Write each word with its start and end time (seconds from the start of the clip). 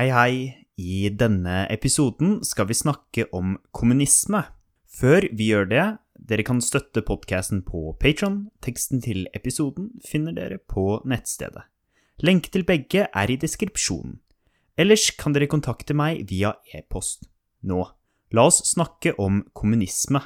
Hei, 0.00 0.08
hei. 0.16 0.36
I 0.80 1.10
denne 1.12 1.66
episoden 1.68 2.38
skal 2.40 2.70
vi 2.70 2.74
snakke 2.78 3.26
om 3.36 3.58
kommunisme. 3.76 4.38
Før 4.88 5.26
vi 5.36 5.50
gjør 5.50 5.66
det, 5.68 5.82
dere 6.16 6.44
kan 6.48 6.62
støtte 6.64 7.02
podkasten 7.04 7.58
på 7.66 7.82
Patron. 8.00 8.38
Teksten 8.64 9.02
til 9.04 9.26
episoden 9.36 9.90
finner 10.00 10.32
dere 10.32 10.56
på 10.56 11.02
nettstedet. 11.04 11.66
Lenke 12.24 12.48
til 12.48 12.64
begge 12.64 13.10
er 13.12 13.28
i 13.28 13.36
deskripsjonen. 13.42 14.14
Ellers 14.80 15.10
kan 15.20 15.36
dere 15.36 15.50
kontakte 15.52 15.92
meg 15.92 16.22
via 16.30 16.54
e-post. 16.72 17.28
Nå, 17.60 17.82
la 18.32 18.46
oss 18.48 18.62
snakke 18.70 19.12
om 19.20 19.42
kommunisme. 19.52 20.22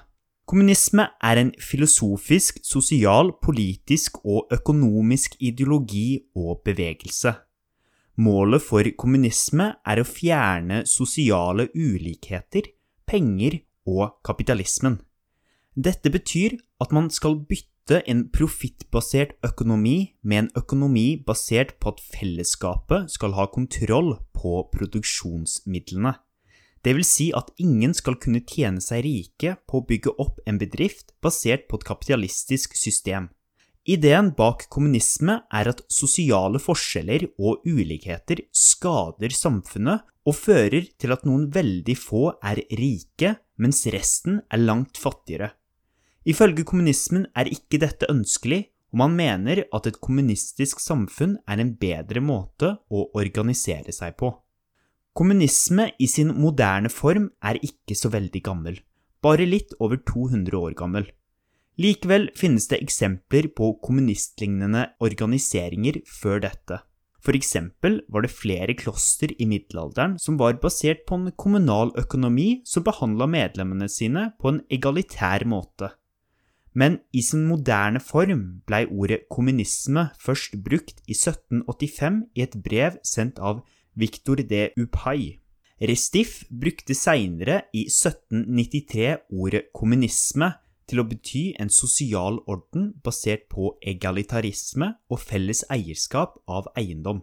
Kommunisme 0.46 1.08
er 1.18 1.40
en 1.42 1.50
filosofisk, 1.58 2.62
sosial, 2.62 3.34
politisk 3.42 4.22
og 4.22 4.54
økonomisk 4.54 5.34
ideologi 5.42 6.20
og 6.38 6.62
bevegelse. 6.62 7.34
Målet 8.14 8.62
for 8.62 8.86
kommunisme 8.94 9.72
er 9.82 9.98
å 9.98 10.06
fjerne 10.06 10.84
sosiale 10.86 11.66
ulikheter, 11.74 12.68
penger 13.10 13.58
og 13.90 14.20
kapitalismen. 14.26 15.00
Dette 15.74 16.12
betyr 16.14 16.54
at 16.78 16.94
man 16.94 17.10
skal 17.10 17.40
bytte 17.48 17.98
en 18.06 18.28
profittbasert 18.30 19.34
økonomi 19.44 20.14
med 20.22 20.44
en 20.44 20.50
økonomi 20.62 21.16
basert 21.26 21.74
på 21.82 21.90
at 21.90 22.04
fellesskapet 22.14 23.10
skal 23.10 23.34
ha 23.34 23.48
kontroll 23.50 24.14
på 24.36 24.60
produksjonsmidlene. 24.76 26.14
Det 26.84 26.94
vil 26.94 27.06
si 27.08 27.30
at 27.34 27.50
ingen 27.58 27.96
skal 27.96 28.20
kunne 28.20 28.44
tjene 28.46 28.82
seg 28.84 29.02
rike 29.08 29.56
på 29.66 29.80
å 29.80 29.86
bygge 29.88 30.14
opp 30.22 30.38
en 30.46 30.60
bedrift 30.60 31.16
basert 31.24 31.66
på 31.66 31.80
et 31.80 31.88
kapitalistisk 31.88 32.76
system. 32.78 33.32
Ideen 33.84 34.30
bak 34.32 34.64
kommunisme 34.72 35.42
er 35.52 35.68
at 35.68 35.82
sosiale 35.92 36.56
forskjeller 36.62 37.26
og 37.36 37.66
ulikheter 37.68 38.40
skader 38.56 39.34
samfunnet 39.36 40.06
og 40.24 40.36
fører 40.38 40.86
til 40.96 41.12
at 41.12 41.26
noen 41.28 41.50
veldig 41.52 41.96
få 42.00 42.30
er 42.40 42.62
rike, 42.80 43.34
mens 43.60 43.82
resten 43.92 44.38
er 44.48 44.62
langt 44.62 44.96
fattigere. 44.96 45.50
Ifølge 46.24 46.64
kommunismen 46.64 47.26
er 47.36 47.50
ikke 47.52 47.82
dette 47.82 48.08
ønskelig, 48.08 48.62
og 48.94 49.02
man 49.02 49.18
mener 49.18 49.66
at 49.68 49.88
et 49.90 49.98
kommunistisk 50.00 50.80
samfunn 50.80 51.36
er 51.44 51.60
en 51.60 51.74
bedre 51.76 52.22
måte 52.24 52.70
å 52.88 53.10
organisere 53.20 53.92
seg 53.92 54.16
på. 54.16 54.30
Kommunisme 55.12 55.90
i 56.00 56.08
sin 56.08 56.32
moderne 56.32 56.88
form 56.88 57.28
er 57.44 57.60
ikke 57.60 57.98
så 57.98 58.08
veldig 58.10 58.40
gammel, 58.48 58.80
bare 59.20 59.44
litt 59.44 59.76
over 59.76 60.00
200 60.00 60.56
år 60.56 60.78
gammel. 60.78 61.04
Likevel 61.80 62.28
finnes 62.38 62.68
det 62.70 62.78
eksempler 62.84 63.48
på 63.56 63.72
kommunistlignende 63.82 64.86
organiseringer 65.02 65.98
før 66.06 66.44
dette. 66.44 66.78
For 67.24 67.34
eksempel 67.34 68.02
var 68.12 68.22
det 68.22 68.34
flere 68.34 68.76
kloster 68.76 69.32
i 69.40 69.46
middelalderen 69.48 70.18
som 70.20 70.36
var 70.38 70.58
basert 70.62 71.02
på 71.08 71.18
en 71.18 71.32
kommunal 71.40 71.90
økonomi 71.98 72.60
som 72.68 72.84
behandla 72.86 73.26
medlemmene 73.30 73.88
sine 73.88 74.28
på 74.38 74.52
en 74.52 74.60
egalitær 74.70 75.46
måte. 75.48 75.90
Men 76.74 76.98
i 77.14 77.22
sin 77.22 77.46
moderne 77.46 78.02
form 78.02 78.42
blei 78.66 78.84
ordet 78.90 79.24
kommunisme 79.30 80.08
først 80.20 80.58
brukt 80.62 81.00
i 81.06 81.14
1785 81.14 82.20
i 82.34 82.44
et 82.44 82.58
brev 82.62 82.98
sendt 83.06 83.38
av 83.38 83.62
Victor 83.94 84.42
de 84.42 84.68
Upay. 84.78 85.38
Restif 85.80 86.42
brukte 86.50 86.94
seinere, 86.94 87.62
i 87.74 87.86
1793, 87.90 89.16
ordet 89.30 89.68
kommunisme 89.74 90.52
til 90.90 91.00
å 91.00 91.06
bety 91.08 91.44
en 91.60 91.70
sosial 91.72 92.40
orden 92.50 92.92
basert 93.04 93.46
på 93.52 93.74
egalitarisme 93.82 94.94
og 95.10 95.22
felles 95.22 95.64
eierskap 95.72 96.36
av 96.48 96.68
eiendom. 96.78 97.22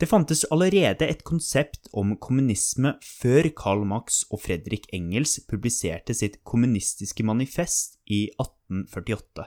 Det 0.00 0.08
fantes 0.08 0.46
allerede 0.48 1.04
et 1.04 1.26
konsept 1.28 1.90
om 1.92 2.14
kommunisme 2.16 2.94
før 3.04 3.50
Karl 3.52 3.82
Marx 3.84 4.22
og 4.32 4.40
Fredrik 4.46 4.86
Engels 4.96 5.36
publiserte 5.50 6.16
sitt 6.16 6.38
kommunistiske 6.40 7.26
manifest 7.26 7.98
i 8.08 8.30
1848. 8.40 9.44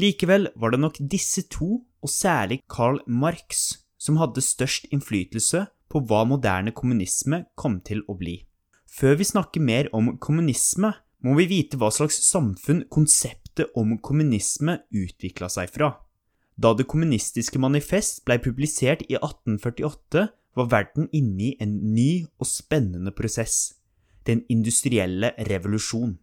Likevel 0.00 0.48
var 0.56 0.72
det 0.72 0.80
nok 0.80 0.96
disse 0.98 1.44
to, 1.52 1.84
og 2.00 2.10
særlig 2.10 2.62
Karl 2.68 3.02
Marx, 3.06 3.84
som 4.00 4.16
hadde 4.18 4.42
størst 4.42 4.88
innflytelse 4.92 5.66
på 5.92 6.02
hva 6.08 6.24
moderne 6.28 6.72
kommunisme 6.74 7.44
kom 7.54 7.78
til 7.84 8.02
å 8.08 8.16
bli. 8.18 8.40
Før 8.88 9.18
vi 9.20 9.26
snakker 9.28 9.62
mer 9.62 9.88
om 9.92 10.14
kommunisme, 10.22 10.94
må 11.24 11.34
vi 11.38 11.46
vite 11.48 11.78
hva 11.80 11.88
slags 11.94 12.18
samfunn 12.28 12.84
konseptet 12.92 13.72
om 13.78 13.96
kommunisme 14.04 14.80
utvikla 14.92 15.48
seg 15.52 15.70
fra. 15.72 15.94
Da 16.56 16.74
Det 16.74 16.86
kommunistiske 16.86 17.58
manifest 17.58 18.24
blei 18.24 18.38
publisert 18.38 19.02
i 19.08 19.16
1848, 19.16 20.28
var 20.54 20.68
verden 20.70 21.08
inne 21.12 21.48
i 21.48 21.56
en 21.58 21.72
ny 21.94 22.26
og 22.38 22.46
spennende 22.46 23.10
prosess– 23.10 23.74
den 24.28 24.44
industrielle 24.48 25.34
revolusjon. 25.50 26.14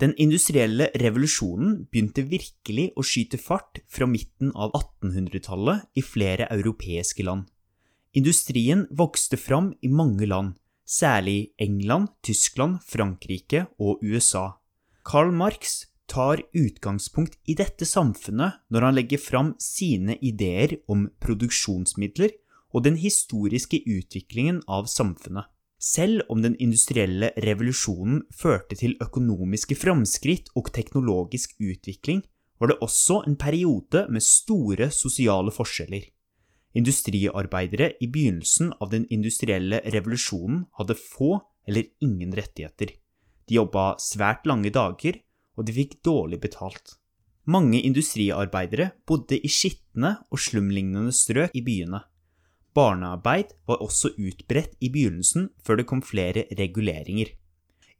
Den 0.00 0.12
industrielle 0.18 0.88
revolusjonen 0.98 1.86
begynte 1.90 2.24
virkelig 2.26 2.88
å 2.96 3.04
skyte 3.06 3.38
fart 3.38 3.80
fra 3.88 4.08
midten 4.10 4.50
av 4.52 4.74
1800-tallet 4.74 5.86
i 5.94 6.02
flere 6.02 6.48
europeiske 6.50 7.22
land. 7.22 7.46
Industrien 8.16 8.86
vokste 8.90 9.38
fram 9.38 9.74
i 9.80 9.88
mange 9.92 10.26
land, 10.26 10.56
særlig 10.86 11.52
England, 11.58 12.08
Tyskland, 12.22 12.80
Frankrike 12.86 13.66
og 13.78 14.00
USA. 14.02 14.56
Karl 15.04 15.32
Marx 15.34 15.84
tar 16.06 16.40
utgangspunkt 16.54 17.36
i 17.50 17.56
dette 17.58 17.86
samfunnet 17.86 18.62
når 18.70 18.86
han 18.86 18.96
legger 18.96 19.22
fram 19.22 19.52
sine 19.62 20.16
ideer 20.22 20.78
om 20.88 21.08
produksjonsmidler 21.22 22.34
og 22.74 22.86
den 22.86 22.96
historiske 23.00 23.82
utviklingen 23.82 24.62
av 24.68 24.88
samfunnet. 24.90 25.50
Selv 25.82 26.24
om 26.32 26.40
den 26.40 26.56
industrielle 26.62 27.32
revolusjonen 27.44 28.22
førte 28.32 28.78
til 28.80 28.96
økonomiske 29.02 29.76
framskritt 29.76 30.48
og 30.56 30.72
teknologisk 30.74 31.52
utvikling, 31.60 32.22
var 32.56 32.72
det 32.72 32.78
også 32.80 33.20
en 33.26 33.36
periode 33.36 34.06
med 34.08 34.24
store 34.24 34.88
sosiale 34.90 35.52
forskjeller. 35.52 36.06
Industriarbeidere 36.76 37.94
i 38.04 38.08
begynnelsen 38.12 38.74
av 38.80 38.90
den 38.92 39.06
industrielle 39.12 39.80
revolusjonen 39.94 40.66
hadde 40.76 40.98
få 40.98 41.38
eller 41.66 41.88
ingen 42.04 42.34
rettigheter. 42.36 42.92
De 43.48 43.56
jobba 43.56 43.94
svært 44.02 44.44
lange 44.48 44.72
dager, 44.74 45.22
og 45.56 45.66
de 45.66 45.72
fikk 45.72 46.00
dårlig 46.04 46.40
betalt. 46.42 46.98
Mange 47.46 47.80
industriarbeidere 47.80 48.90
bodde 49.06 49.38
i 49.38 49.48
skitne 49.48 50.16
og 50.34 50.42
slumlignende 50.42 51.14
strøk 51.14 51.54
i 51.56 51.62
byene. 51.64 52.02
Barnearbeid 52.76 53.54
var 53.70 53.80
også 53.80 54.12
utbredt 54.18 54.74
i 54.84 54.90
begynnelsen, 54.92 55.48
før 55.64 55.80
det 55.80 55.86
kom 55.88 56.02
flere 56.04 56.44
reguleringer. 56.58 57.30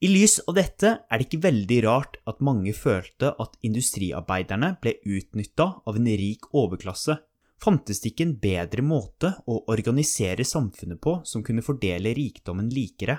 I 0.05 0.11
lys 0.13 0.43
av 0.45 0.59
dette 0.59 0.91
er 1.01 1.17
det 1.17 1.31
ikke 1.31 1.47
veldig 1.47 1.79
rart 1.87 2.19
at 2.29 2.43
mange 2.45 2.75
følte 2.77 3.31
at 3.41 3.55
industriarbeiderne 3.65 4.75
ble 4.83 4.99
utnytta 5.01 5.71
av 5.89 5.97
en 5.97 6.11
rik 6.21 6.51
overklasse 6.53 7.17
fantes 7.63 8.03
det 8.03 8.13
ikke 8.13 8.27
en 8.27 8.37
bedre 8.41 8.85
måte 8.85 9.33
å 9.49 9.63
organisere 9.73 10.45
samfunnet 10.47 11.01
på 11.03 11.19
som 11.29 11.45
kunne 11.47 11.65
fordele 11.65 12.15
rikdommen 12.17 12.69
likere. 12.73 13.19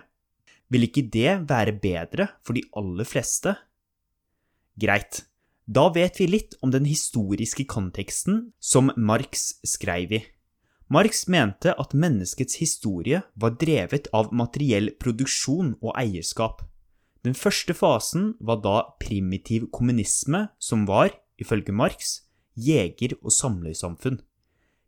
Vil 0.72 0.88
ikke 0.88 1.08
det 1.12 1.34
være 1.48 1.78
bedre 1.82 2.30
for 2.46 2.58
de 2.58 2.66
aller 2.78 3.08
fleste? 3.08 3.56
Greit, 4.78 5.24
da 5.66 5.88
vet 5.92 6.20
vi 6.20 6.30
litt 6.30 6.58
om 6.62 6.72
den 6.72 6.86
historiske 6.88 7.66
konteksten 7.68 8.52
som 8.60 8.92
Marx 8.96 9.58
skrev 9.68 10.20
i. 10.20 10.24
Marx 10.88 11.26
mente 11.28 11.74
at 11.76 11.96
menneskets 11.98 12.62
historie 12.62 13.20
var 13.36 13.58
drevet 13.60 14.08
av 14.16 14.30
materiell 14.32 14.94
produksjon 15.02 15.74
og 15.82 15.92
eierskap. 16.00 16.62
Den 17.28 17.36
første 17.36 17.76
fasen 17.76 18.30
var 18.40 18.62
da 18.64 18.78
primitiv 19.02 19.68
kommunisme, 19.76 20.46
som 20.60 20.86
var, 20.88 21.12
ifølge 21.36 21.76
Marx, 21.76 22.22
jeger- 22.58 23.18
og 23.22 23.32
samlersamfunn. 23.34 24.20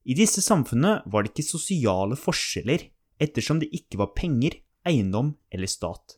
I 0.10 0.16
disse 0.18 0.42
samfunnene 0.42 1.04
var 1.06 1.24
det 1.24 1.34
ikke 1.34 1.52
sosiale 1.52 2.18
forskjeller, 2.18 2.88
ettersom 3.22 3.60
det 3.62 3.70
ikke 3.76 4.00
var 4.02 4.16
penger, 4.18 4.58
eiendom 4.88 5.36
eller 5.52 5.70
stat. 5.70 6.18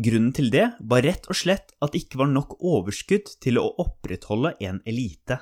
Grunnen 0.00 0.32
til 0.32 0.48
det 0.54 0.68
var 0.80 1.02
rett 1.04 1.26
og 1.28 1.36
slett 1.36 1.74
at 1.82 1.92
det 1.92 2.04
ikke 2.04 2.20
var 2.22 2.30
nok 2.30 2.56
overskudd 2.62 3.34
til 3.42 3.58
å 3.58 3.66
opprettholde 3.82 4.54
en 4.62 4.78
elite. 4.88 5.40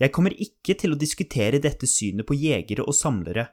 Jeg 0.00 0.14
kommer 0.14 0.34
ikke 0.34 0.76
til 0.78 0.94
å 0.94 0.98
diskutere 0.98 1.60
dette 1.62 1.86
synet 1.90 2.26
på 2.26 2.38
jegere 2.38 2.86
og 2.86 2.96
samlere, 2.96 3.48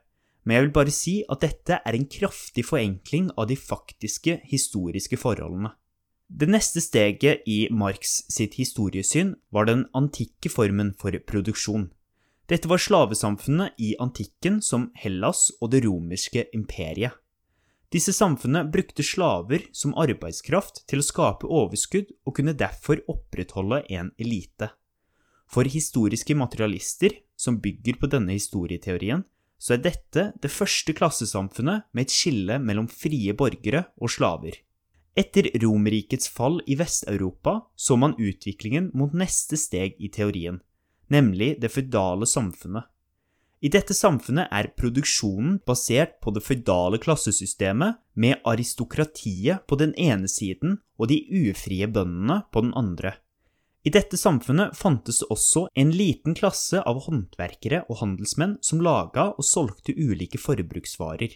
men 0.45 0.55
jeg 0.55 0.65
vil 0.65 0.73
bare 0.77 0.93
si 0.93 1.15
at 1.29 1.43
dette 1.43 1.81
er 1.85 1.97
en 1.97 2.07
kraftig 2.09 2.63
forenkling 2.65 3.29
av 3.37 3.49
de 3.49 3.57
faktiske 3.57 4.39
historiske 4.49 5.19
forholdene. 5.21 5.73
Det 6.31 6.47
neste 6.47 6.79
steget 6.79 7.43
i 7.45 7.65
Marx 7.75 8.21
sitt 8.31 8.55
historiesyn 8.55 9.33
var 9.51 9.67
den 9.67 9.83
antikke 9.97 10.47
formen 10.49 10.93
for 10.95 11.11
produksjon. 11.27 11.89
Dette 12.47 12.69
var 12.71 12.79
slavesamfunnet 12.79 13.75
i 13.83 13.93
antikken 13.99 14.61
som 14.63 14.89
Hellas 14.95 15.49
og 15.59 15.73
det 15.73 15.83
romerske 15.83 16.45
imperiet. 16.55 17.11
Disse 17.91 18.15
samfunnene 18.15 18.71
brukte 18.71 19.03
slaver 19.03 19.67
som 19.75 19.91
arbeidskraft 19.99 20.85
til 20.87 21.03
å 21.03 21.05
skape 21.05 21.51
overskudd 21.51 22.15
og 22.23 22.37
kunne 22.39 22.55
derfor 22.55 23.03
opprettholde 23.11 23.83
en 23.91 24.13
elite. 24.15 24.71
For 25.51 25.67
historiske 25.67 26.35
materialister, 26.39 27.11
som 27.35 27.59
bygger 27.59 27.99
på 27.99 28.07
denne 28.07 28.37
historieteorien, 28.37 29.25
så 29.59 29.75
er 29.75 29.83
dette 29.83 30.29
det 30.39 30.55
første 30.55 30.95
klassesamfunnet 30.95 31.91
med 31.91 32.07
et 32.07 32.15
skille 32.15 32.55
mellom 32.63 32.87
frie 32.87 33.35
borgere 33.35 33.89
og 33.99 34.15
slaver. 34.15 34.61
Etter 35.11 35.49
Romerrikets 35.59 36.29
fall 36.31 36.61
i 36.71 36.77
Vest-Europa 36.79 37.57
så 37.75 37.97
man 37.99 38.15
utviklingen 38.15 38.91
mot 38.95 39.11
neste 39.13 39.57
steg 39.59 39.97
i 39.99 40.07
teorien, 40.07 40.61
nemlig 41.11 41.57
det 41.59 41.71
føydale 41.73 42.27
samfunnet. 42.29 42.87
I 43.61 43.69
dette 43.69 43.93
samfunnet 43.93 44.47
er 44.49 44.71
produksjonen 44.73 45.59
basert 45.67 46.15
på 46.23 46.31
det 46.33 46.41
føydale 46.41 46.97
klassesystemet, 47.03 47.99
med 48.15 48.39
aristokratiet 48.47 49.67
på 49.67 49.77
den 49.77 49.91
ene 49.99 50.31
siden 50.31 50.79
og 50.97 51.11
de 51.11 51.19
ufrie 51.43 51.85
bøndene 51.91 52.41
på 52.51 52.63
den 52.65 52.73
andre. 52.73 53.13
I 53.83 53.91
dette 53.93 54.17
samfunnet 54.17 54.77
fantes 54.77 55.21
det 55.21 55.29
også 55.33 55.67
en 55.75 55.91
liten 55.93 56.35
klasse 56.37 56.81
av 56.87 57.03
håndverkere 57.05 57.83
og 57.89 57.99
handelsmenn 58.01 58.59
som 58.65 58.81
laga 58.81 59.31
og 59.35 59.45
solgte 59.45 59.95
ulike 59.97 60.41
forbruksvarer. 60.41 61.35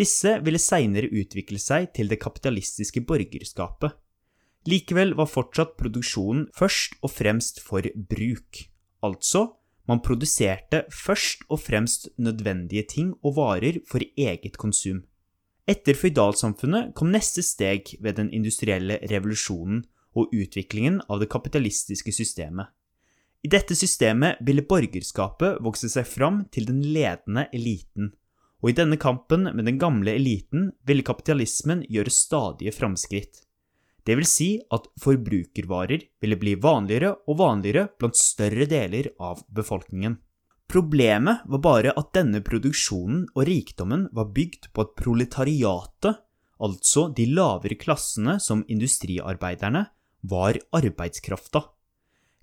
Disse 0.00 0.38
ville 0.40 0.60
seinere 0.62 1.10
utvikle 1.12 1.60
seg 1.60 1.90
til 1.96 2.08
det 2.08 2.20
kapitalistiske 2.22 3.02
borgerskapet. 3.04 3.92
Likevel 4.68 5.12
var 5.16 5.28
fortsatt 5.28 5.76
produksjonen 5.80 6.46
først 6.56 6.96
og 7.04 7.12
fremst 7.12 7.60
for 7.64 7.84
bruk, 8.08 8.64
altså 9.04 9.50
man 9.90 10.02
produserte 10.04 10.84
først 10.94 11.46
og 11.50 11.60
fremst 11.64 12.08
nødvendige 12.16 12.84
ting 12.88 13.14
og 13.24 13.36
varer 13.40 13.80
for 13.88 14.04
eget 14.16 14.56
konsum. 14.60 15.02
Etter 15.68 15.96
føydalsamfunnet 15.98 16.92
kom 16.96 17.10
neste 17.12 17.42
steg 17.44 17.96
ved 18.00 18.16
den 18.20 18.30
industrielle 18.34 19.00
revolusjonen 19.10 19.82
og 20.16 20.32
utviklingen 20.34 21.00
av 21.08 21.20
det 21.22 21.30
kapitalistiske 21.30 22.12
systemet. 22.14 22.70
I 23.44 23.48
dette 23.52 23.76
systemet 23.76 24.40
ville 24.44 24.66
borgerskapet 24.68 25.60
vokse 25.64 25.88
seg 25.92 26.08
fram 26.08 26.42
til 26.52 26.66
den 26.68 26.82
ledende 26.84 27.46
eliten, 27.56 28.10
og 28.60 28.70
i 28.70 28.76
denne 28.76 28.98
kampen 29.00 29.48
med 29.48 29.64
den 29.64 29.78
gamle 29.80 30.14
eliten 30.18 30.70
ville 30.86 31.06
kapitalismen 31.06 31.84
gjøre 31.88 32.12
stadige 32.12 32.74
framskritt. 32.76 33.44
Det 34.04 34.16
vil 34.16 34.28
si 34.28 34.50
at 34.72 34.88
forbrukervarer 35.00 36.06
ville 36.22 36.38
bli 36.40 36.56
vanligere 36.60 37.12
og 37.28 37.38
vanligere 37.40 37.88
blant 38.00 38.16
større 38.16 38.66
deler 38.68 39.10
av 39.20 39.42
befolkningen. 39.54 40.16
Problemet 40.70 41.42
var 41.50 41.62
bare 41.64 41.92
at 41.98 42.12
denne 42.14 42.40
produksjonen 42.46 43.24
og 43.34 43.46
rikdommen 43.48 44.06
var 44.14 44.30
bygd 44.34 44.70
på 44.72 44.84
at 44.84 44.94
proletariatet, 45.00 46.20
altså 46.62 47.08
de 47.16 47.26
lavere 47.26 47.78
klassene 47.80 48.38
som 48.40 48.62
industriarbeiderne, 48.68 49.88
var 50.22 50.60
arbeidskrafta. 50.76 51.64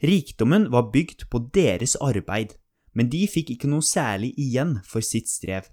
Rikdommen 0.03 0.67
var 0.73 0.89
bygd 0.93 1.27
på 1.31 1.41
deres 1.53 1.95
arbeid, 2.03 2.57
men 2.93 3.09
de 3.13 3.23
fikk 3.29 3.53
ikke 3.55 3.69
noe 3.71 3.85
særlig 3.85 4.33
igjen 4.37 4.79
for 4.85 5.05
sitt 5.05 5.29
strev. 5.29 5.69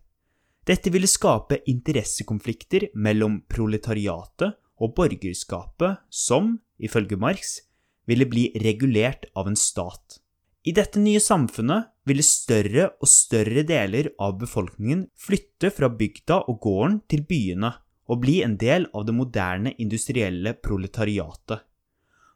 Dette 0.65 0.89
ville 0.89 1.09
skape 1.11 1.59
interessekonflikter 1.69 2.89
mellom 2.97 3.43
proletariatet 3.53 4.57
og 4.81 4.95
borgerskapet 4.97 6.01
som, 6.09 6.55
ifølge 6.81 7.19
Marx, 7.21 7.59
ville 8.09 8.25
bli 8.29 8.49
regulert 8.65 9.27
av 9.37 9.51
en 9.51 9.59
stat. 9.59 10.21
I 10.65 10.73
dette 10.73 11.01
nye 11.01 11.21
samfunnet 11.21 11.91
ville 12.09 12.25
større 12.25 12.89
og 12.97 13.09
større 13.09 13.65
deler 13.69 14.09
av 14.17 14.39
befolkningen 14.41 15.05
flytte 15.21 15.69
fra 15.77 15.91
bygda 15.93 16.41
og 16.49 16.63
gården 16.65 17.03
til 17.13 17.27
byene 17.29 17.75
og 18.09 18.21
bli 18.25 18.39
en 18.45 18.57
del 18.61 18.89
av 18.97 19.05
det 19.05 19.15
moderne 19.17 19.75
industrielle 19.81 20.55
proletariatet. 20.65 21.61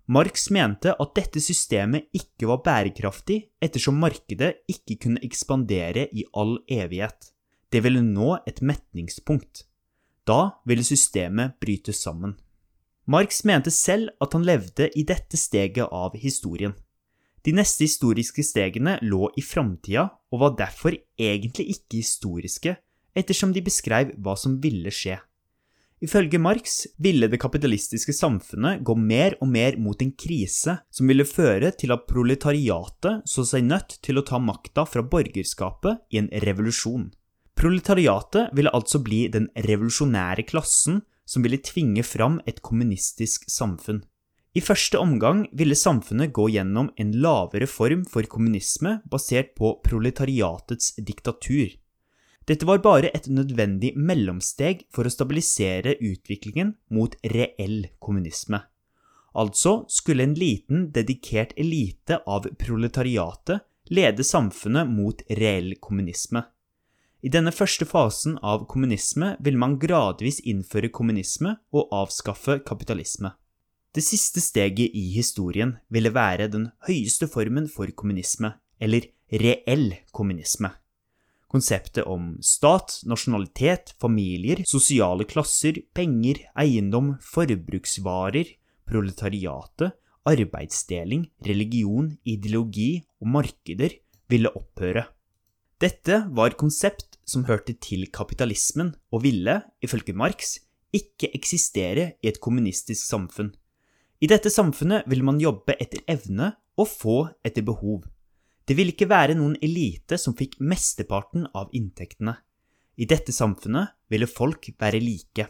Marx 0.09 0.47
mente 0.53 0.93
at 0.93 1.17
dette 1.17 1.41
systemet 1.45 2.09
ikke 2.17 2.49
var 2.49 2.63
bærekraftig 2.65 3.43
ettersom 3.65 3.99
markedet 4.01 4.55
ikke 4.73 4.97
kunne 5.05 5.25
ekspandere 5.25 6.07
i 6.17 6.25
all 6.33 6.57
evighet. 6.65 7.33
Det 7.73 7.83
ville 7.85 8.03
nå 8.03 8.39
et 8.49 8.61
metningspunkt. 8.65 9.65
Da 10.29 10.61
ville 10.69 10.85
systemet 10.85 11.59
bryte 11.61 11.93
sammen. 11.93 12.37
Marx 13.09 13.45
mente 13.45 13.73
selv 13.73 14.13
at 14.21 14.35
han 14.37 14.45
levde 14.45 14.91
i 14.97 15.05
dette 15.09 15.37
steget 15.41 15.89
av 15.89 16.17
historien. 16.17 16.75
De 17.45 17.55
neste 17.57 17.87
historiske 17.87 18.43
stegene 18.45 18.99
lå 19.01 19.31
i 19.41 19.45
framtida 19.45 20.09
og 20.33 20.43
var 20.43 20.57
derfor 20.59 20.97
egentlig 21.17 21.71
ikke 21.77 22.03
historiske, 22.03 22.75
ettersom 23.17 23.55
de 23.55 23.63
beskrev 23.65 24.13
hva 24.21 24.35
som 24.37 24.59
ville 24.61 24.93
skje. 24.93 25.17
Ifølge 26.05 26.39
Marx 26.39 26.85
ville 27.03 27.27
det 27.27 27.41
kapitalistiske 27.43 28.13
samfunnet 28.15 28.85
gå 28.87 28.95
mer 28.95 29.35
og 29.43 29.49
mer 29.51 29.79
mot 29.83 29.99
en 30.03 30.13
krise 30.15 30.77
som 30.95 31.09
ville 31.11 31.27
føre 31.27 31.73
til 31.75 31.91
at 31.95 32.05
proletariatet 32.11 33.25
så 33.27 33.47
seg 33.49 33.67
nødt 33.67 33.97
til 34.05 34.21
å 34.21 34.27
ta 34.27 34.39
makta 34.39 34.85
fra 34.87 35.03
borgerskapet 35.03 36.05
i 36.15 36.21
en 36.21 36.31
revolusjon. 36.45 37.09
Proletariatet 37.59 38.53
ville 38.55 38.71
altså 38.71 39.01
bli 39.03 39.25
den 39.35 39.49
revolusjonære 39.67 40.45
klassen 40.47 41.01
som 41.27 41.43
ville 41.43 41.59
tvinge 41.59 42.05
fram 42.07 42.37
et 42.47 42.61
kommunistisk 42.63 43.49
samfunn. 43.51 44.05
I 44.55 44.63
første 44.63 44.99
omgang 44.99 45.43
ville 45.59 45.75
samfunnet 45.77 46.31
gå 46.35 46.47
gjennom 46.55 46.93
en 47.03 47.11
lavere 47.19 47.67
form 47.67 48.05
for 48.07 48.27
kommunisme 48.31 49.01
basert 49.11 49.57
på 49.59 49.73
proletariatets 49.83 50.95
diktatur. 51.03 51.75
Dette 52.47 52.67
var 52.67 52.79
bare 52.81 53.11
et 53.13 53.27
nødvendig 53.27 53.91
mellomsteg 53.99 54.87
for 54.95 55.05
å 55.05 55.13
stabilisere 55.13 55.97
utviklingen 55.99 56.77
mot 56.95 57.17
reell 57.35 57.91
kommunisme. 57.99 58.63
Altså 59.35 59.83
skulle 59.91 60.25
en 60.25 60.37
liten, 60.39 60.87
dedikert 60.95 61.53
elite 61.59 62.21
av 62.23 62.47
proletariatet 62.63 63.67
lede 63.91 64.25
samfunnet 64.25 64.89
mot 64.89 65.27
reell 65.29 65.75
kommunisme. 65.83 66.47
I 67.19 67.31
denne 67.35 67.51
første 67.51 67.83
fasen 67.89 68.37
av 68.47 68.69
kommunisme 68.71 69.33
vil 69.43 69.57
man 69.59 69.75
gradvis 69.83 70.39
innføre 70.47 70.91
kommunisme 70.95 71.57
og 71.75 71.91
avskaffe 71.91 72.61
kapitalisme. 72.67 73.33
Det 73.91 74.05
siste 74.07 74.39
steget 74.45 74.95
i 74.95 75.09
historien 75.17 75.73
ville 75.91 76.13
være 76.15 76.47
den 76.53 76.69
høyeste 76.87 77.27
formen 77.27 77.67
for 77.73 77.91
kommunisme, 77.91 78.53
eller 78.79 79.09
reell 79.33 79.97
kommunisme. 80.15 80.71
Konseptet 81.51 82.07
om 82.07 82.37
stat, 82.45 83.01
nasjonalitet, 83.09 83.97
familier, 83.99 84.63
sosiale 84.69 85.27
klasser, 85.27 85.81
penger, 85.97 86.45
eiendom, 86.61 87.17
forbruksvarer, 87.25 88.55
proletariatet, 88.87 89.97
arbeidsdeling, 90.29 91.27
religion, 91.49 92.13
ideologi 92.23 93.01
og 93.19 93.33
markeder 93.41 93.97
ville 94.29 94.53
opphøre. 94.55 95.09
Dette 95.79 96.25
var 96.35 96.57
konsept 96.59 97.21
som 97.29 97.45
hørte 97.47 97.77
til 97.79 98.09
kapitalismen 98.11 98.97
og 99.15 99.23
ville, 99.23 99.61
ifølge 99.85 100.15
Marx, 100.17 100.57
ikke 100.91 101.31
eksistere 101.37 102.15
i 102.19 102.31
et 102.33 102.41
kommunistisk 102.43 103.05
samfunn. 103.05 103.53
I 104.19 104.27
dette 104.27 104.51
samfunnet 104.51 105.07
ville 105.07 105.23
man 105.23 105.39
jobbe 105.39 105.77
etter 105.79 106.03
evne 106.11 106.51
og 106.79 106.91
få 106.91 107.19
etter 107.47 107.63
behov. 107.63 108.09
Det 108.67 108.75
ville 108.77 108.91
ikke 108.91 109.09
være 109.09 109.39
noen 109.39 109.55
elite 109.63 110.19
som 110.19 110.35
fikk 110.37 110.59
mesteparten 110.59 111.47
av 111.55 111.71
inntektene. 111.73 112.35
I 112.99 113.07
dette 113.07 113.33
samfunnet 113.33 113.95
ville 114.11 114.27
folk 114.27 114.73
være 114.83 114.99
like. 114.99 115.47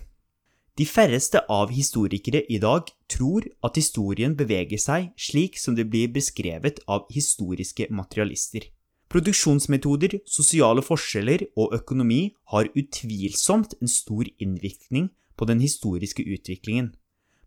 De 0.78 0.86
færreste 0.86 1.40
av 1.50 1.72
historikere 1.74 2.44
i 2.52 2.60
dag 2.62 2.90
tror 3.10 3.48
at 3.64 3.80
historien 3.80 4.36
beveger 4.38 4.78
seg 4.78 5.08
slik 5.18 5.56
som 5.58 5.74
det 5.74 5.88
blir 5.90 6.12
beskrevet 6.12 6.84
av 6.86 7.08
historiske 7.10 7.88
materialister. 7.90 8.68
Produksjonsmetoder, 9.08 10.18
sosiale 10.28 10.82
forskjeller 10.84 11.46
og 11.56 11.72
økonomi 11.78 12.34
har 12.52 12.68
utvilsomt 12.76 13.78
en 13.80 13.88
stor 13.88 14.28
innvirkning 14.36 15.08
på 15.38 15.48
den 15.48 15.62
historiske 15.64 16.26
utviklingen, 16.28 16.90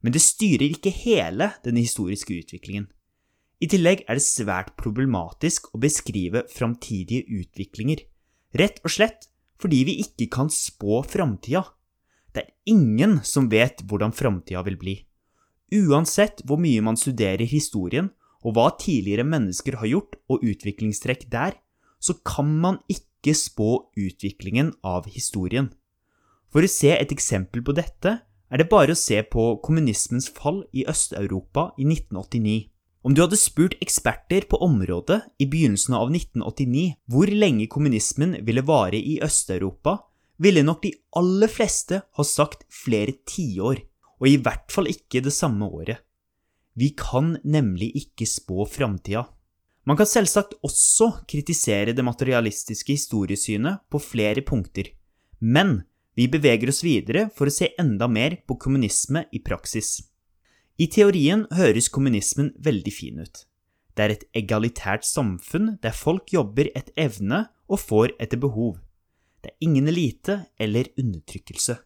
men 0.02 0.16
det 0.16 0.24
styrer 0.26 0.72
ikke 0.72 0.94
hele 1.04 1.52
den 1.66 1.78
historiske 1.78 2.34
utviklingen. 2.34 2.88
I 3.62 3.70
tillegg 3.70 4.02
er 4.10 4.18
det 4.18 4.26
svært 4.26 4.74
problematisk 4.80 5.70
å 5.76 5.82
beskrive 5.84 6.48
framtidige 6.50 7.28
utviklinger, 7.30 8.02
rett 8.58 8.82
og 8.82 8.96
slett 8.96 9.30
fordi 9.62 9.84
vi 9.86 10.00
ikke 10.02 10.32
kan 10.34 10.50
spå 10.50 11.04
framtida. 11.06 11.62
Det 12.34 12.42
er 12.42 12.74
ingen 12.74 13.20
som 13.28 13.52
vet 13.52 13.84
hvordan 13.86 14.16
framtida 14.18 14.64
vil 14.66 14.80
bli. 14.82 14.96
Uansett 15.78 16.42
hvor 16.48 16.58
mye 16.58 16.82
man 16.82 16.98
studerer 16.98 17.46
historien, 17.46 18.10
og 18.42 18.56
hva 18.56 18.72
tidligere 18.82 19.28
mennesker 19.28 19.78
har 19.82 19.90
gjort 19.90 20.18
og 20.32 20.44
utviklingstrekk 20.46 21.28
der, 21.32 21.56
så 22.02 22.18
kan 22.26 22.50
man 22.64 22.82
ikke 22.90 23.36
spå 23.38 23.94
utviklingen 23.94 24.74
av 24.84 25.08
historien. 25.12 25.70
For 26.52 26.66
å 26.66 26.72
se 26.72 26.92
et 26.96 27.14
eksempel 27.14 27.64
på 27.64 27.76
dette 27.78 28.18
er 28.52 28.60
det 28.60 28.68
bare 28.72 28.96
å 28.96 29.00
se 29.00 29.22
på 29.24 29.46
kommunismens 29.64 30.28
fall 30.36 30.66
i 30.76 30.84
Øst-Europa 30.90 31.70
i 31.80 31.86
1989. 31.88 32.68
Om 33.02 33.16
du 33.16 33.24
hadde 33.24 33.40
spurt 33.40 33.78
eksperter 33.82 34.46
på 34.50 34.60
området 34.62 35.22
i 35.42 35.48
begynnelsen 35.50 35.96
av 35.98 36.12
1989 36.12 36.98
hvor 37.10 37.32
lenge 37.32 37.70
kommunismen 37.72 38.36
ville 38.46 38.66
vare 38.68 39.00
i 39.00 39.18
Øst-Europa, 39.24 40.02
ville 40.42 40.66
nok 40.66 40.84
de 40.84 40.92
aller 41.18 41.50
fleste 41.50 42.02
ha 42.04 42.24
sagt 42.26 42.66
flere 42.74 43.16
tiår, 43.30 43.82
og 44.22 44.28
i 44.28 44.38
hvert 44.42 44.70
fall 44.74 44.90
ikke 44.90 45.24
det 45.24 45.34
samme 45.34 45.70
året. 45.70 46.02
Vi 46.82 46.90
kan 46.98 47.36
nemlig 47.46 47.92
ikke 48.00 48.26
spå 48.26 48.66
framtida. 48.66 49.28
Man 49.86 49.98
kan 50.00 50.10
selvsagt 50.10 50.56
også 50.66 51.12
kritisere 51.30 51.94
det 51.94 52.06
materialistiske 52.06 52.96
historiesynet 52.96 53.84
på 53.90 54.02
flere 54.02 54.42
punkter, 54.46 54.90
men 55.40 55.84
vi 56.18 56.26
beveger 56.32 56.72
oss 56.74 56.82
videre 56.86 57.28
for 57.36 57.50
å 57.50 57.54
se 57.54 57.72
enda 57.82 58.08
mer 58.10 58.40
på 58.50 58.58
kommunisme 58.62 59.28
i 59.34 59.42
praksis. 59.46 60.00
I 60.82 60.88
teorien 60.90 61.46
høres 61.54 61.90
kommunismen 61.94 62.52
veldig 62.58 62.94
fin 62.94 63.22
ut. 63.22 63.44
Det 63.94 64.06
er 64.06 64.14
et 64.16 64.26
egalitært 64.42 65.06
samfunn 65.06 65.76
der 65.84 65.94
folk 65.94 66.34
jobber 66.34 66.72
etter 66.74 66.96
evne 67.06 67.44
og 67.70 67.82
får 67.84 68.16
etter 68.24 68.42
behov. 68.42 68.80
Det 69.42 69.54
er 69.54 69.68
ingen 69.68 69.90
elite 69.92 70.40
eller 70.62 70.90
undertrykkelse. 70.98 71.78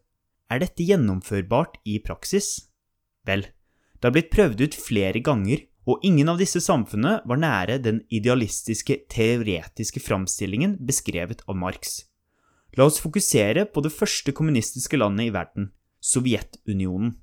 Er 0.51 0.61
dette 0.61 0.87
gjennomførbart 0.87 1.81
i 1.83 1.97
praksis? 2.03 2.69
Vel, 3.25 3.47
det 3.99 4.07
har 4.07 4.15
blitt 4.15 4.33
prøvd 4.33 4.65
ut 4.65 4.77
flere 4.77 5.21
ganger, 5.23 5.65
og 5.85 6.01
ingen 6.05 6.29
av 6.31 6.39
disse 6.41 6.59
samfunnene 6.63 7.19
var 7.29 7.39
nære 7.41 7.77
den 7.83 8.01
idealistiske, 8.09 9.03
teoretiske 9.11 10.01
framstillingen 10.01 10.79
beskrevet 10.85 11.43
av 11.45 11.59
Marx. 11.61 11.99
La 12.75 12.87
oss 12.89 12.97
fokusere 12.99 13.67
på 13.71 13.83
det 13.85 13.93
første 13.93 14.33
kommunistiske 14.35 14.97
landet 14.97 15.29
i 15.29 15.35
verden, 15.35 15.69
Sovjetunionen. 16.01 17.13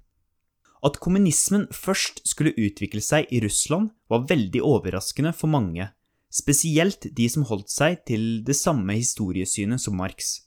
At 0.83 0.99
kommunismen 1.03 1.69
først 1.71 2.23
skulle 2.27 2.55
utvikle 2.59 3.03
seg 3.05 3.29
i 3.31 3.43
Russland, 3.45 3.93
var 4.11 4.27
veldig 4.31 4.63
overraskende 4.67 5.35
for 5.37 5.51
mange, 5.53 5.91
spesielt 6.33 7.07
de 7.15 7.29
som 7.31 7.45
holdt 7.47 7.71
seg 7.71 8.01
til 8.09 8.41
det 8.47 8.57
samme 8.59 8.97
historiesynet 8.97 9.83
som 9.83 9.99
Marx. 10.01 10.41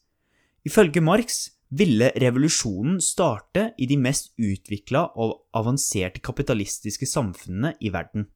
Ifølge 0.65 1.03
Marx 1.05 1.54
ville 1.77 2.12
revolusjonen 2.22 3.00
starte 3.03 3.70
i 3.77 3.88
de 3.89 3.98
mest 4.00 4.32
utvikla 4.39 5.08
og 5.20 5.48
avanserte 5.58 6.22
kapitalistiske 6.24 7.08
samfunnene 7.10 7.74
i 7.82 7.91
verden. 7.94 8.27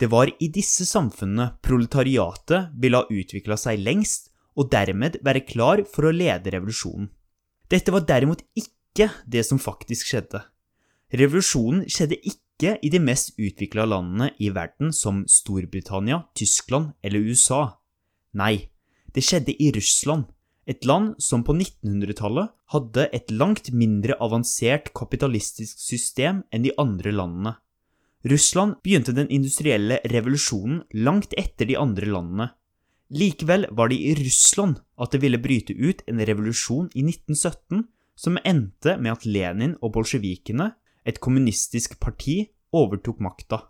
Det 0.00 0.08
var 0.10 0.30
i 0.40 0.48
disse 0.48 0.86
samfunnene 0.88 1.50
proletariatet 1.64 2.70
ville 2.80 3.02
ha 3.02 3.08
utvikla 3.10 3.58
seg 3.60 3.82
lengst, 3.82 4.30
og 4.56 4.70
dermed 4.72 5.18
være 5.24 5.44
klar 5.46 5.82
for 5.88 6.08
å 6.08 6.14
lede 6.14 6.52
revolusjonen. 6.54 7.10
Dette 7.70 7.92
var 7.94 8.06
derimot 8.08 8.42
ikke 8.58 9.10
det 9.30 9.44
som 9.46 9.60
faktisk 9.62 10.08
skjedde. 10.10 10.40
Revolusjonen 11.14 11.84
skjedde 11.90 12.18
ikke 12.18 12.76
i 12.82 12.90
de 12.92 13.00
mest 13.02 13.32
utvikla 13.38 13.86
landene 13.88 14.32
i 14.42 14.50
verden 14.54 14.92
som 14.92 15.22
Storbritannia, 15.30 16.24
Tyskland 16.36 16.92
eller 17.02 17.30
USA. 17.30 17.62
Nei, 18.36 18.70
det 19.14 19.24
skjedde 19.26 19.54
i 19.56 19.70
Russland, 19.74 20.26
et 20.70 20.86
land 20.86 21.16
som 21.18 21.42
på 21.42 21.56
1900-tallet 21.56 22.52
hadde 22.70 23.08
et 23.16 23.32
langt 23.34 23.72
mindre 23.74 24.14
avansert 24.22 24.92
kapitalistisk 24.94 25.80
system 25.82 26.44
enn 26.54 26.66
de 26.66 26.74
andre 26.78 27.12
landene. 27.14 27.56
Russland 28.30 28.76
begynte 28.84 29.14
den 29.16 29.30
industrielle 29.32 29.98
revolusjonen 30.12 30.84
langt 31.06 31.34
etter 31.40 31.66
de 31.66 31.78
andre 31.80 32.06
landene. 32.06 32.50
Likevel 33.10 33.66
var 33.74 33.90
det 33.90 33.98
i 33.98 34.14
Russland 34.20 34.78
at 35.00 35.10
det 35.10 35.22
ville 35.24 35.40
bryte 35.42 35.74
ut 35.74 36.04
en 36.06 36.20
revolusjon 36.28 36.92
i 36.94 37.02
1917 37.08 37.88
som 38.20 38.38
endte 38.44 38.94
med 39.00 39.16
at 39.16 39.26
Lenin 39.26 39.74
og 39.80 39.94
bolsjevikene, 39.96 40.70
et 41.08 41.18
kommunistisk 41.24 41.96
parti, 41.98 42.44
overtok 42.76 43.22
makta. 43.24 43.64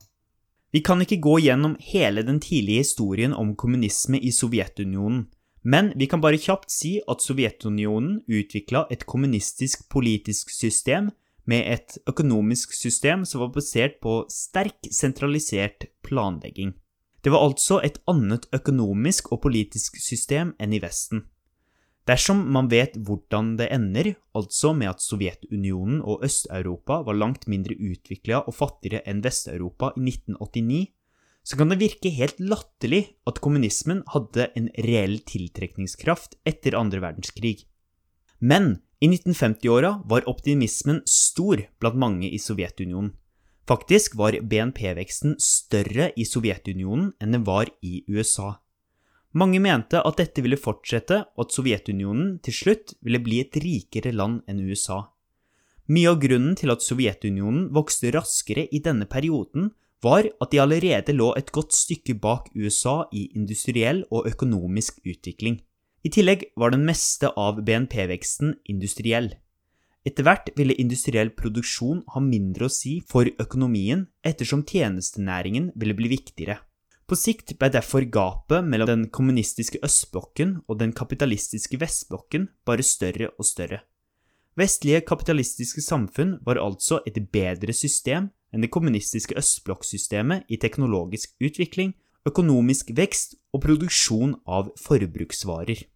Vi 0.74 0.82
kan 0.84 1.00
ikke 1.02 1.20
gå 1.22 1.36
gjennom 1.46 1.76
hele 1.92 2.24
den 2.26 2.40
tidlige 2.42 2.82
historien 2.82 3.32
om 3.32 3.54
kommunisme 3.56 4.18
i 4.18 4.32
Sovjetunionen, 4.34 5.28
men 5.62 5.92
vi 5.96 6.06
kan 6.08 6.22
bare 6.22 6.40
kjapt 6.40 6.70
si 6.72 6.98
at 7.08 7.22
Sovjetunionen 7.24 8.22
utvikla 8.28 8.86
et 8.90 9.04
kommunistisk 9.04 9.88
politisk 9.92 10.52
system 10.54 11.10
med 11.44 11.66
et 11.72 11.98
økonomisk 12.08 12.72
system 12.76 13.24
som 13.28 13.44
var 13.44 13.52
basert 13.54 13.98
på 14.00 14.22
sterk 14.32 14.88
sentralisert 14.94 15.88
planlegging. 16.06 16.72
Det 17.20 17.32
var 17.32 17.44
altså 17.44 17.80
et 17.84 17.98
annet 18.08 18.46
økonomisk 18.56 19.32
og 19.34 19.42
politisk 19.44 19.98
system 20.00 20.54
enn 20.60 20.72
i 20.72 20.80
Vesten. 20.80 21.26
Dersom 22.08 22.40
man 22.54 22.70
vet 22.72 22.96
hvordan 22.96 23.52
det 23.58 23.68
ender, 23.74 24.14
altså 24.34 24.72
med 24.74 24.88
at 24.94 25.04
Sovjetunionen 25.04 26.00
og 26.00 26.24
Øst-Europa 26.24 27.02
var 27.06 27.18
langt 27.18 27.44
mindre 27.46 27.76
utvikla 27.76 28.40
og 28.48 28.56
fattigere 28.56 29.04
enn 29.06 29.20
Vest-Europa 29.22 29.92
i 29.98 30.06
1989, 30.08 30.80
så 31.42 31.56
kan 31.56 31.72
det 31.72 31.80
virke 31.80 32.12
helt 32.12 32.38
latterlig 32.42 33.02
at 33.28 33.40
kommunismen 33.42 34.02
hadde 34.12 34.50
en 34.58 34.68
reell 34.86 35.18
tiltrekningskraft 35.26 36.36
etter 36.48 36.76
andre 36.78 37.00
verdenskrig. 37.02 37.64
Men 38.40 38.78
i 39.00 39.08
1950-åra 39.08 40.02
var 40.08 40.28
optimismen 40.28 41.00
stor 41.08 41.62
blant 41.80 41.96
mange 41.96 42.28
i 42.28 42.38
Sovjetunionen. 42.38 43.14
Faktisk 43.68 44.16
var 44.18 44.34
BNP-veksten 44.34 45.36
større 45.40 46.10
i 46.18 46.24
Sovjetunionen 46.26 47.12
enn 47.22 47.36
den 47.36 47.46
var 47.46 47.70
i 47.86 48.02
USA. 48.10 48.56
Mange 49.30 49.60
mente 49.62 50.00
at 50.02 50.18
dette 50.18 50.42
ville 50.42 50.58
fortsette, 50.58 51.20
og 51.38 51.44
at 51.44 51.54
Sovjetunionen 51.54 52.40
til 52.42 52.56
slutt 52.56 52.96
ville 52.98 53.20
bli 53.22 53.38
et 53.44 53.56
rikere 53.62 54.10
land 54.10 54.40
enn 54.50 54.64
USA. 54.66 55.04
Mye 55.90 56.10
av 56.10 56.18
grunnen 56.22 56.56
til 56.58 56.72
at 56.74 56.82
Sovjetunionen 56.82 57.68
vokste 57.74 58.10
raskere 58.14 58.66
i 58.74 58.82
denne 58.82 59.06
perioden, 59.10 59.70
var 60.04 60.28
at 60.40 60.52
de 60.52 60.60
allerede 60.62 61.12
lå 61.16 61.32
et 61.36 61.52
godt 61.52 61.74
stykke 61.76 62.16
bak 62.20 62.48
USA 62.56 63.04
i 63.12 63.26
industriell 63.36 64.04
og 64.10 64.28
økonomisk 64.30 65.02
utvikling. 65.04 65.60
I 66.04 66.08
tillegg 66.08 66.46
var 66.56 66.72
den 66.72 66.86
meste 66.88 67.28
av 67.36 67.60
BNP-veksten 67.66 68.54
industriell. 68.72 69.34
Etter 70.08 70.24
hvert 70.24 70.48
ville 70.56 70.78
industriell 70.80 71.28
produksjon 71.36 72.00
ha 72.14 72.22
mindre 72.24 72.70
å 72.70 72.72
si 72.72 73.02
for 73.08 73.28
økonomien, 73.42 74.06
ettersom 74.24 74.64
tjenestenæringen 74.64 75.68
ville 75.76 75.96
bli 75.98 76.08
viktigere. 76.14 76.56
På 77.04 77.18
sikt 77.18 77.56
ble 77.58 77.68
derfor 77.74 78.06
gapet 78.08 78.64
mellom 78.64 78.88
den 78.88 79.06
kommunistiske 79.12 79.82
østblokken 79.84 80.60
og 80.70 80.78
den 80.80 80.94
kapitalistiske 80.96 81.76
vestblokken 81.82 82.48
bare 82.64 82.86
større 82.86 83.32
og 83.36 83.44
større. 83.44 83.82
Vestlige 84.56 85.02
kapitalistiske 85.04 85.82
samfunn 85.84 86.38
var 86.46 86.62
altså 86.62 87.00
et 87.06 87.18
bedre 87.34 87.74
system 87.76 88.30
enn 88.50 88.64
det 88.64 88.72
kommunistiske 88.74 89.36
østblokksystemet 89.38 90.50
i 90.50 90.58
teknologisk 90.60 91.34
utvikling, 91.40 91.94
økonomisk 92.28 92.92
vekst 92.96 93.38
og 93.54 93.64
produksjon 93.64 94.36
av 94.46 94.72
forbruksvarer. 94.80 95.86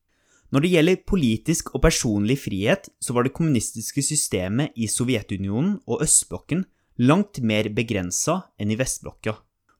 Når 0.54 0.62
det 0.62 0.70
gjelder 0.70 1.02
politisk 1.08 1.72
og 1.74 1.82
personlig 1.82 2.38
frihet, 2.44 2.86
så 3.02 3.14
var 3.16 3.26
det 3.26 3.34
kommunistiske 3.34 4.04
systemet 4.06 4.76
i 4.78 4.86
Sovjetunionen 4.86 5.80
og 5.90 6.04
østblokken 6.04 6.62
langt 7.02 7.40
mer 7.42 7.66
begrensa 7.74 8.44
enn 8.60 8.70
i 8.70 8.78
vestblokka. 8.78 9.34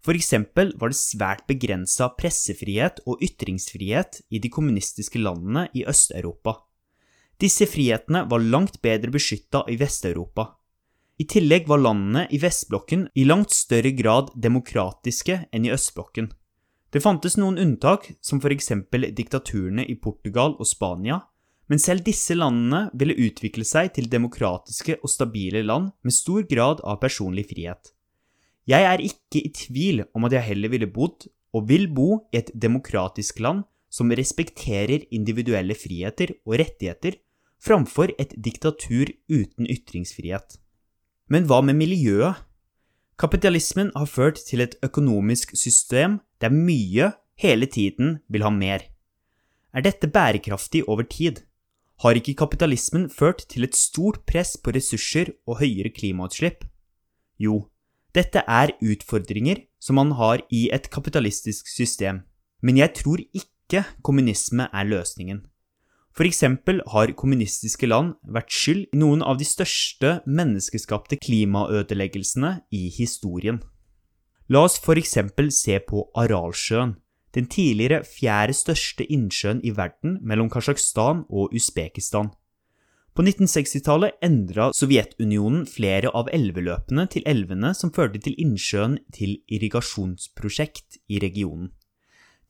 For 0.05 0.19
eksempel 0.19 0.75
var 0.77 0.91
det 0.93 0.99
svært 0.99 1.47
begrensa 1.49 2.11
pressefrihet 2.19 3.01
og 3.09 3.23
ytringsfrihet 3.25 4.21
i 4.35 4.41
de 4.43 4.51
kommunistiske 4.53 5.23
landene 5.23 5.69
i 5.73 5.87
Øst-Europa. 5.89 6.59
Disse 7.41 7.67
frihetene 7.71 8.27
var 8.31 8.43
langt 8.43 8.83
bedre 8.83 9.15
beskytta 9.15 9.65
i 9.71 9.79
Vest-Europa. 9.81 10.51
I 11.15 11.27
tillegg 11.31 11.69
var 11.71 11.79
landene 11.79 12.25
i 12.35 12.41
vestblokken 12.43 13.07
i 13.15 13.25
langt 13.25 13.53
større 13.55 13.93
grad 13.95 14.33
demokratiske 14.35 15.45
enn 15.55 15.67
i 15.69 15.71
østblokken. 15.71 16.33
Det 16.91 17.03
fantes 17.03 17.37
noen 17.39 17.59
unntak, 17.59 18.09
som 18.21 18.41
eksempel 18.43 19.09
diktaturene 19.15 19.85
i 19.87 19.95
Portugal 19.95 20.57
og 20.59 20.67
Spania, 20.67 21.21
men 21.71 21.79
selv 21.79 22.05
disse 22.05 22.35
landene 22.35 22.89
ville 22.95 23.17
utvikle 23.27 23.65
seg 23.65 23.93
til 23.97 24.11
demokratiske 24.11 24.99
og 25.01 25.11
stabile 25.11 25.63
land 25.63 25.93
med 26.03 26.15
stor 26.15 26.43
grad 26.51 26.83
av 26.85 27.01
personlig 27.03 27.47
frihet. 27.51 27.95
Jeg 28.67 28.83
er 28.89 29.01
ikke 29.05 29.43
i 29.45 29.53
tvil 29.55 30.05
om 30.15 30.27
at 30.27 30.35
jeg 30.35 30.49
heller 30.51 30.73
ville 30.73 30.91
bodd, 30.91 31.29
og 31.55 31.69
vil 31.69 31.87
bo, 31.95 32.25
i 32.35 32.41
et 32.43 32.51
demokratisk 32.55 33.39
land 33.39 33.63
som 33.87 34.11
respekterer 34.11 35.07
individuelle 35.15 35.77
friheter 35.79 36.35
og 36.43 36.59
rettigheter, 36.59 37.21
framfor 37.63 38.11
et 38.19 38.35
diktatur 38.35 39.13
uten 39.31 39.71
ytringsfrihet. 39.71 40.59
Men 41.29 41.47
hva 41.49 41.63
med 41.65 41.79
miljøet? 41.79 42.43
Kapitalismen 43.19 43.93
har 43.95 44.11
ført 44.11 44.41
til 44.43 44.61
et 44.65 44.75
økonomisk 44.83 45.55
system 45.57 46.19
der 46.43 46.53
mye 46.53 47.13
hele 47.41 47.67
tiden 47.71 48.19
vil 48.29 48.43
ha 48.43 48.51
mer. 48.51 48.83
Er 49.75 49.83
dette 49.87 50.11
bærekraftig 50.11 50.85
over 50.89 51.07
tid? 51.07 51.41
Har 52.03 52.19
ikke 52.19 52.35
kapitalismen 52.35 53.09
ført 53.11 53.47
til 53.49 53.65
et 53.65 53.77
stort 53.79 54.25
press 54.27 54.57
på 54.59 54.75
ressurser 54.75 55.31
og 55.47 55.61
høyere 55.63 55.95
klimautslipp? 55.95 56.67
Jo, 57.39 57.69
dette 58.15 58.43
er 58.47 58.75
utfordringer 58.83 59.65
som 59.83 59.99
man 59.99 60.13
har 60.19 60.43
i 60.51 60.69
et 60.75 60.91
kapitalistisk 60.91 61.71
system, 61.71 62.23
men 62.63 62.79
jeg 62.79 62.95
tror 62.99 63.23
ikke 63.33 63.85
kommunisme 64.03 64.69
er 64.73 64.91
løsningen. 64.91 65.47
For 66.15 66.29
eksempel 66.29 66.79
har 66.93 67.11
kommunistiske 67.19 67.89
land 67.91 68.15
vært 68.31 68.53
skyld 68.55 68.85
i 68.95 68.99
noen 69.01 69.23
av 69.27 69.41
de 69.41 69.47
største 69.49 70.21
menneskeskapte 70.31 71.19
klimaødeleggelsene 71.19 72.61
i 72.71 72.87
historien. 72.95 73.59
La 74.47 74.63
oss 74.69 74.79
for 74.79 75.01
eksempel 75.01 75.51
se 75.51 75.81
på 75.83 76.05
Aralsjøen, 76.15 76.95
den 77.35 77.51
tidligere 77.51 78.05
fjerde 78.07 78.55
største 78.55 79.07
innsjøen 79.11 79.65
i 79.67 79.75
verden 79.75 80.21
mellom 80.23 80.53
Kasjokstan 80.53 81.25
og 81.27 81.55
Usbekistan. 81.57 82.31
På 83.15 83.23
1960-tallet 83.23 84.19
endra 84.27 84.73
Sovjetunionen 84.75 85.67
flere 85.71 86.11
av 86.15 86.31
elveløpene 86.35 87.09
til 87.11 87.27
elvene 87.31 87.71
som 87.75 87.93
førte 87.95 88.23
til 88.23 88.35
innsjøen 88.43 89.01
til 89.15 89.37
irrigasjonsprosjekt 89.51 90.99
i 91.11 91.21
regionen. 91.23 91.73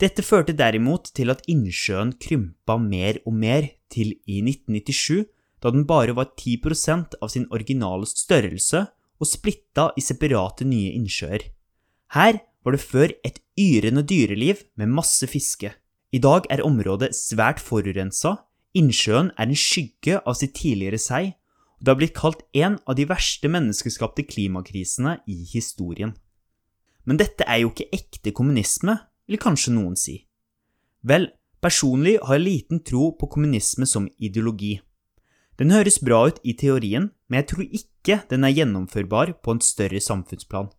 Dette 0.03 0.25
førte 0.27 0.57
derimot 0.59 1.13
til 1.15 1.31
at 1.31 1.45
innsjøen 1.51 2.17
krympa 2.19 2.77
mer 2.81 3.21
og 3.25 3.37
mer, 3.39 3.71
til 3.95 4.17
i 4.27 4.41
1997, 4.43 5.29
da 5.63 5.71
den 5.71 5.85
bare 5.87 6.17
var 6.19 6.33
10% 6.35 7.15
av 7.23 7.31
sin 7.31 7.47
originale 7.55 8.09
størrelse 8.11 8.81
og 9.23 9.29
splitta 9.31 9.93
i 9.95 10.03
separate 10.03 10.67
nye 10.67 10.91
innsjøer. 10.99 11.47
Her 12.17 12.41
var 12.65 12.75
det 12.75 12.83
før 12.83 13.15
et 13.23 13.39
yrende 13.61 14.03
dyreliv 14.03 14.65
med 14.75 14.91
masse 14.91 15.29
fiske. 15.31 15.71
I 16.11 16.19
dag 16.19 16.49
er 16.51 16.65
området 16.67 17.15
svært 17.15 17.63
forurensa, 17.63 18.37
innsjøen 18.75 19.31
er 19.39 19.47
en 19.47 19.59
skygge 19.59 20.19
av 20.27 20.37
sitt 20.39 20.57
tidligere 20.59 20.99
seg, 20.99 21.33
og 21.79 21.87
det 21.87 21.93
har 21.93 22.01
blitt 22.01 22.19
kalt 22.19 22.45
en 22.57 22.81
av 22.89 22.99
de 22.99 23.07
verste 23.07 23.51
menneskeskapte 23.51 24.27
klimakrisene 24.27 25.21
i 25.31 25.43
historien. 25.55 26.17
Men 27.05 27.21
dette 27.21 27.47
er 27.47 27.63
jo 27.63 27.71
ikke 27.71 27.91
ekte 27.95 28.33
kommunisme, 28.35 28.97
vil 29.29 29.41
kanskje 29.41 29.75
noen 29.75 29.97
si. 29.99 30.21
Vel, 31.05 31.31
personlig 31.65 32.19
har 32.23 32.39
jeg 32.39 32.45
liten 32.45 32.83
tro 32.85 33.11
på 33.19 33.29
kommunisme 33.33 33.87
som 33.89 34.09
ideologi. 34.19 34.79
Den 35.61 35.71
høres 35.71 36.01
bra 36.03 36.25
ut 36.29 36.41
i 36.43 36.57
teorien, 36.59 37.11
men 37.29 37.43
jeg 37.43 37.51
tror 37.53 37.69
ikke 37.79 38.23
den 38.31 38.45
er 38.45 38.57
gjennomførbar 38.57 39.37
på 39.45 39.55
en 39.55 39.63
større 39.63 40.01
samfunnsplan. 40.03 40.73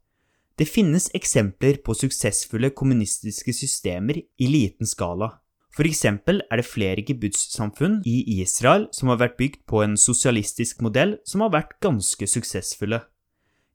Det 0.60 0.68
finnes 0.68 1.10
eksempler 1.16 1.82
på 1.84 1.96
suksessfulle 1.96 2.72
kommunistiske 2.76 3.54
systemer 3.56 4.22
i 4.22 4.48
liten 4.48 4.88
skala. 4.88 5.34
For 5.76 5.88
eksempel 5.88 6.40
er 6.48 6.62
det 6.62 6.70
flere 6.70 7.04
kibbutz-samfunn 7.04 8.00
i 8.08 8.40
Israel 8.40 8.88
som 8.96 9.12
har 9.12 9.20
vært 9.20 9.36
bygd 9.40 9.66
på 9.68 9.82
en 9.84 9.98
sosialistisk 10.00 10.80
modell 10.86 11.18
som 11.28 11.44
har 11.44 11.52
vært 11.52 11.76
ganske 11.84 12.28
suksessfulle. 12.32 13.02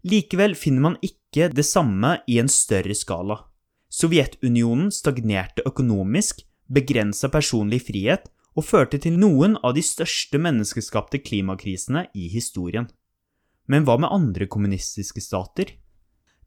Likevel 0.09 0.57
finner 0.57 0.87
man 0.87 0.97
ikke 1.05 1.51
det 1.53 1.67
samme 1.69 2.17
i 2.25 2.39
en 2.41 2.49
større 2.49 2.97
skala. 2.97 3.37
Sovjetunionen 3.91 4.93
stagnerte 4.95 5.65
økonomisk, 5.67 6.45
begrensa 6.71 7.29
personlig 7.33 7.83
frihet 7.89 8.31
og 8.55 8.67
førte 8.67 9.01
til 9.03 9.19
noen 9.19 9.57
av 9.67 9.75
de 9.75 9.83
største 9.85 10.39
menneskeskapte 10.39 11.21
klimakrisene 11.27 12.07
i 12.15 12.31
historien. 12.31 12.89
Men 13.71 13.87
hva 13.87 13.99
med 14.03 14.11
andre 14.11 14.47
kommunistiske 14.51 15.23
stater? 15.23 15.75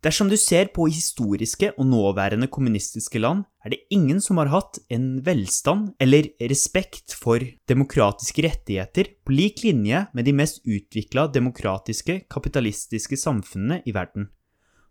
Dersom 0.04 0.28
du 0.28 0.36
ser 0.36 0.68
på 0.76 0.90
historiske 0.92 1.70
og 1.80 1.88
nåværende 1.88 2.50
kommunistiske 2.52 3.22
land, 3.24 3.46
er 3.64 3.72
det 3.72 3.86
ingen 3.96 4.20
som 4.20 4.42
har 4.42 4.52
hatt 4.52 4.82
en 4.92 5.22
velstand 5.24 5.94
eller 6.04 6.28
respekt 6.52 7.16
for 7.16 7.40
demokratiske 7.72 8.44
rettigheter 8.44 9.14
på 9.24 9.36
lik 9.36 9.64
linje 9.64 10.06
med 10.12 10.28
de 10.28 10.36
mest 10.36 10.60
utvikla 10.68 11.30
demokratiske, 11.32 12.26
kapitalistiske 12.28 13.20
samfunnene 13.20 13.80
i 13.88 13.96
verden. 13.96 14.28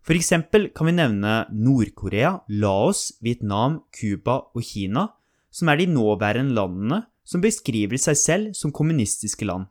For 0.03 0.17
eksempel 0.19 0.67
kan 0.75 0.89
vi 0.89 0.97
nevne 0.97 1.45
Nord-Korea, 1.55 2.41
Laos, 2.51 3.13
Vietnam, 3.23 3.79
Cuba 3.95 4.41
og 4.51 4.65
Kina, 4.67 5.07
som 5.53 5.69
er 5.71 5.79
de 5.79 5.87
nåværende 5.87 6.55
landene 6.57 7.05
som 7.23 7.43
beskriver 7.43 8.01
seg 8.01 8.19
selv 8.19 8.57
som 8.57 8.73
kommunistiske 8.75 9.47
land. 9.47 9.69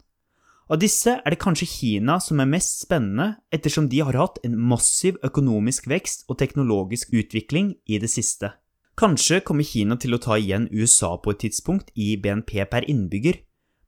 Av 0.73 0.79
disse 0.81 1.19
er 1.19 1.35
det 1.35 1.41
kanskje 1.43 1.69
Kina 1.69 2.17
som 2.23 2.41
er 2.41 2.49
mest 2.49 2.87
spennende, 2.87 3.43
ettersom 3.53 3.91
de 3.93 4.01
har 4.01 4.17
hatt 4.17 4.39
en 4.47 4.57
massiv 4.57 5.19
økonomisk 5.27 5.91
vekst 5.91 6.25
og 6.33 6.39
teknologisk 6.41 7.13
utvikling 7.13 7.75
i 7.85 7.99
det 8.01 8.09
siste. 8.09 8.55
Kanskje 8.97 9.43
kommer 9.45 9.69
Kina 9.69 9.99
til 10.01 10.17
å 10.17 10.21
ta 10.23 10.39
igjen 10.41 10.71
USA 10.73 11.19
på 11.21 11.35
et 11.35 11.43
tidspunkt 11.45 11.93
i 11.93 12.15
BNP 12.17 12.65
per 12.73 12.89
innbygger, 12.89 13.43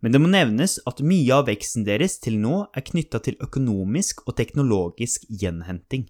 men 0.05 0.13
det 0.13 0.21
må 0.21 0.29
nevnes 0.29 0.77
at 0.85 1.01
mye 1.01 1.33
av 1.33 1.47
veksten 1.49 1.87
deres 1.89 2.19
til 2.21 2.37
nå 2.37 2.67
er 2.77 2.85
knytta 2.85 3.23
til 3.25 3.39
økonomisk 3.41 4.21
og 4.29 4.37
teknologisk 4.37 5.25
gjenhenting. 5.31 6.05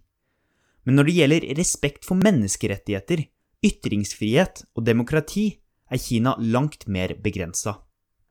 Men 0.85 0.99
når 0.99 1.09
det 1.09 1.17
gjelder 1.19 1.47
respekt 1.59 2.05
for 2.05 2.21
menneskerettigheter, 2.21 3.25
ytringsfrihet 3.65 4.67
og 4.77 4.85
demokrati, 4.87 5.47
er 5.91 6.01
Kina 6.01 6.35
langt 6.39 6.87
mer 6.89 7.17
begrensa. 7.25 7.79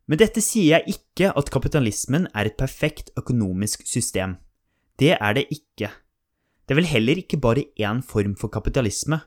Med 0.09 0.19
dette 0.19 0.41
sier 0.43 0.77
jeg 0.77 0.97
ikke 0.97 1.31
at 1.31 1.49
kapitalismen 1.53 2.27
er 2.35 2.49
et 2.49 2.57
perfekt 2.59 3.13
økonomisk 3.17 3.85
system. 3.87 4.35
Det 4.99 5.15
er 5.15 5.37
det 5.37 5.47
ikke. 5.53 5.89
Det 6.63 6.75
er 6.75 6.79
vel 6.79 6.91
heller 6.91 7.21
ikke 7.21 7.39
bare 7.41 7.65
én 7.79 8.01
form 8.05 8.35
for 8.39 8.51
kapitalisme, 8.51 9.21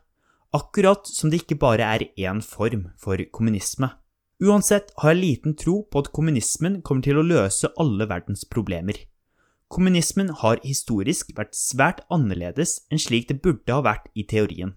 akkurat 0.57 1.09
som 1.09 1.31
det 1.33 1.43
ikke 1.43 1.59
bare 1.61 1.85
er 1.97 2.07
én 2.17 2.43
form 2.45 2.91
for 3.01 3.21
kommunisme. 3.33 3.91
Uansett 4.45 4.93
har 5.01 5.15
jeg 5.15 5.23
liten 5.23 5.57
tro 5.57 5.81
på 5.89 6.05
at 6.05 6.13
kommunismen 6.13 6.83
kommer 6.85 7.05
til 7.05 7.19
å 7.19 7.25
løse 7.25 7.73
alle 7.81 8.05
verdens 8.09 8.45
problemer. 8.45 8.99
Kommunismen 9.73 10.29
har 10.43 10.61
historisk 10.63 11.33
vært 11.37 11.57
svært 11.59 12.05
annerledes 12.13 12.79
enn 12.91 13.03
slik 13.03 13.27
det 13.31 13.41
burde 13.43 13.75
ha 13.75 13.83
vært 13.83 14.07
i 14.15 14.23
teorien. 14.23 14.77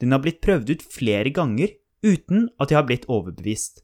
Den 0.00 0.12
har 0.12 0.20
blitt 0.24 0.42
prøvd 0.44 0.74
ut 0.74 0.84
flere 0.84 1.32
ganger 1.32 1.72
uten 2.04 2.48
at 2.60 2.72
jeg 2.72 2.80
har 2.80 2.88
blitt 2.88 3.08
overbevist. 3.08 3.82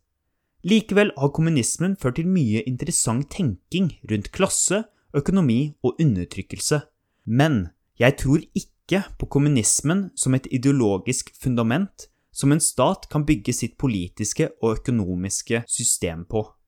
Likevel 0.67 1.13
har 1.17 1.33
kommunismen 1.37 1.97
ført 2.01 2.19
til 2.19 2.29
mye 2.29 2.65
interessant 2.67 3.29
tenking 3.31 3.93
rundt 4.11 4.33
klasse, 4.35 4.85
økonomi 5.17 5.77
og 5.85 6.01
undertrykkelse. 6.03 6.81
Men 7.25 7.69
jeg 8.01 8.17
tror 8.21 8.43
ikke 8.57 9.05
på 9.19 9.29
kommunismen 9.31 10.11
som 10.17 10.35
et 10.35 10.49
ideologisk 10.51 11.33
fundament 11.41 12.09
som 12.37 12.53
en 12.53 12.61
stat 12.61 13.09
kan 13.13 13.25
bygge 13.25 13.55
sitt 13.57 13.77
politiske 13.81 14.51
og 14.61 14.81
økonomiske 14.81 15.63
system 15.69 16.27
på. 16.29 16.45